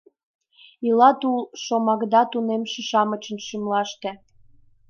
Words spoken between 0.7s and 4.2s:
Ила тул шомакда Тунемше-шамычын шӱмлаште…